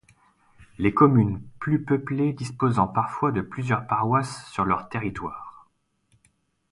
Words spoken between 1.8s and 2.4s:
peuplées